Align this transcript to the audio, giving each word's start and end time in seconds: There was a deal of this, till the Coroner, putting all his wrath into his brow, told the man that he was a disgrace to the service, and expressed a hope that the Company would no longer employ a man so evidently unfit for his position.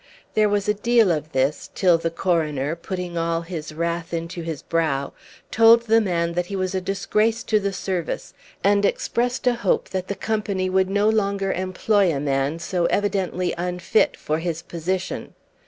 There 0.33 0.49
was 0.49 0.67
a 0.67 0.73
deal 0.73 1.11
of 1.11 1.31
this, 1.31 1.69
till 1.75 1.99
the 1.99 2.09
Coroner, 2.09 2.75
putting 2.75 3.19
all 3.19 3.41
his 3.41 3.71
wrath 3.71 4.15
into 4.15 4.41
his 4.41 4.63
brow, 4.63 5.13
told 5.51 5.83
the 5.83 6.01
man 6.01 6.33
that 6.33 6.47
he 6.47 6.55
was 6.55 6.73
a 6.73 6.81
disgrace 6.81 7.43
to 7.43 7.59
the 7.59 7.71
service, 7.71 8.33
and 8.63 8.83
expressed 8.83 9.45
a 9.45 9.53
hope 9.53 9.89
that 9.89 10.07
the 10.07 10.15
Company 10.15 10.71
would 10.71 10.89
no 10.89 11.07
longer 11.07 11.51
employ 11.53 12.11
a 12.11 12.19
man 12.19 12.57
so 12.57 12.85
evidently 12.85 13.53
unfit 13.59 14.17
for 14.17 14.39
his 14.39 14.63
position. 14.63 15.35